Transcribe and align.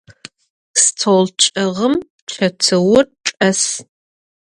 Стол 0.83 1.23
чӏэгъым 1.41 1.95
чэтыур 2.31 3.05
чӏэс. 3.25 3.61